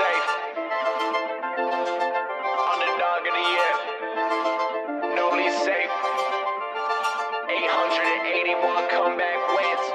[0.00, 0.28] safe.
[2.72, 3.72] Underdog of the year.
[5.16, 5.94] Newly safe.
[7.50, 9.86] 881 comeback wins.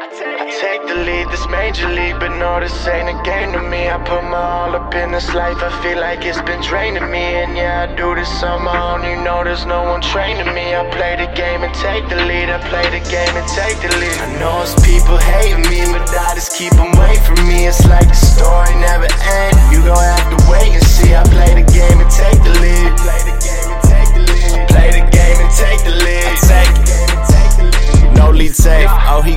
[0.00, 3.52] I take, I take the lead, this major league, but no, this ain't a game
[3.52, 3.90] to me.
[3.90, 7.24] I put my all up in this life, I feel like it's been draining me.
[7.42, 10.74] And yeah, I do this on my own, you know there's no one training me.
[10.74, 13.92] I play the game and take the lead, I play the game and take the
[14.00, 14.16] lead.
[14.24, 17.66] I know it's people hating me, but I just keep them away from me.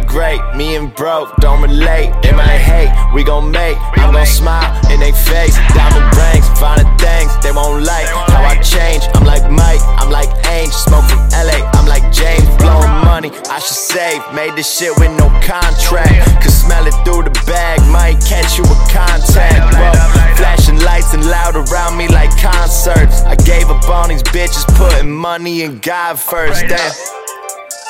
[0.08, 0.40] Great.
[0.56, 2.14] Me and broke don't relate.
[2.22, 3.78] They might hate, we gon' make.
[3.98, 5.56] I'm gon' smile in they face.
[5.74, 8.08] Diamond rings, finding things they won't like.
[8.08, 10.74] How I change, I'm like Mike, I'm like Ainge.
[10.74, 12.48] Smoke from LA, I'm like James.
[12.58, 14.22] Blowing money, I should save.
[14.34, 16.42] Made this shit with no contract.
[16.42, 19.76] Cause smell it through the bag, might catch you with contact.
[19.76, 23.22] Whoa, flashing lights and loud around me like concerts.
[23.24, 26.66] I gave up on these bitches, putting money in God first.
[26.68, 27.25] Damn.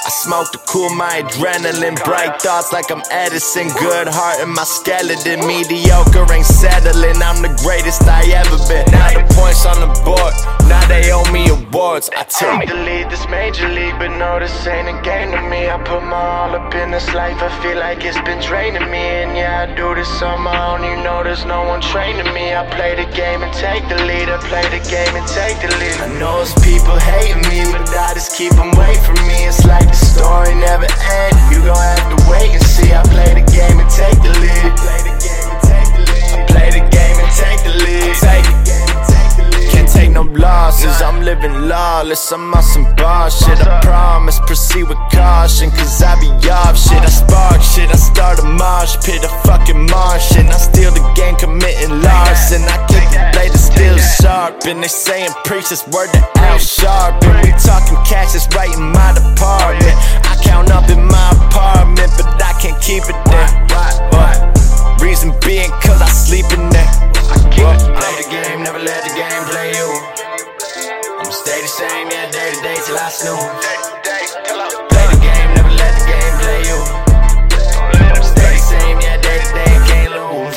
[0.06, 1.98] I smoke to cool my adrenaline.
[2.06, 3.70] Bright thoughts like I'm Edison.
[3.82, 5.42] Good heart in my skeleton.
[5.48, 7.18] Mediocre ain't settling.
[7.26, 8.86] I'm the greatest I ever been.
[8.94, 10.30] Now the points on the board.
[10.70, 12.12] Now they owe me awards.
[12.14, 15.74] I take the lead, this major league, but no, this ain't a game to me.
[15.74, 17.42] I put my all up in this life.
[17.42, 19.26] I feel like it's been draining me.
[19.26, 20.86] And yeah, I do this on my own.
[20.86, 22.54] You know, there's no one training me.
[22.54, 24.30] I play the game and take the lead.
[24.30, 25.98] I play the game and take the lead.
[25.98, 28.70] I know it's people hating me, but I just keep them
[40.16, 41.02] no losses.
[41.02, 42.32] I'm living lawless.
[42.32, 43.60] I'm on some bar shit.
[43.60, 44.40] I promise.
[44.48, 45.70] Proceed with caution.
[45.72, 47.04] Cause I be off shit.
[47.04, 47.90] I spark shit.
[47.92, 49.24] I start a mosh pit.
[49.24, 50.48] A fucking Martian.
[50.48, 52.64] I steal the game, committing larceny.
[52.66, 54.64] I keep the blade steel sharp.
[54.66, 57.22] And they saying preach this word to Al Sharp.
[57.24, 59.35] And we talking cash that's right in my department.
[73.16, 73.32] To
[74.04, 74.92] day till I snooze.
[74.92, 76.80] Play the game, never let the game play you.
[78.20, 80.56] Stay the same, yeah, day to day, can't lose.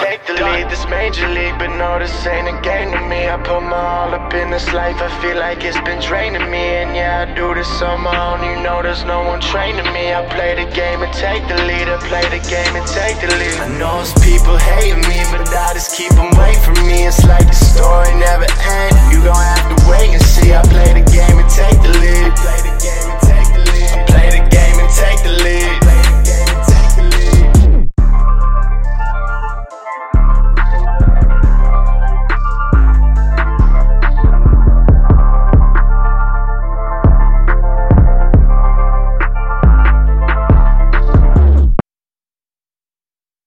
[0.00, 3.28] Take the lead, this major league, but no, this ain't a game to me.
[3.28, 6.80] I put my all up in this life, I feel like it's been draining me.
[6.80, 10.14] And yeah, I do this on my own, you know, there's no one training me.
[10.14, 13.28] I play the game and take the lead, I play the game and take the
[13.36, 13.60] lead.
[13.60, 17.04] I know it's people hating me, but I just keep them away from me.
[17.04, 18.98] It's like the story never ends.